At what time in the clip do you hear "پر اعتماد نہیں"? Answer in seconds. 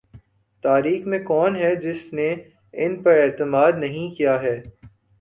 3.03-4.15